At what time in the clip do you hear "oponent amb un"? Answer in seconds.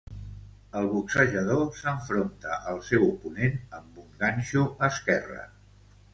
3.11-4.11